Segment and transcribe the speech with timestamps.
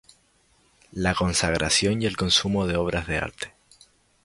[0.93, 3.53] La consagración y el consumo de obras de arte.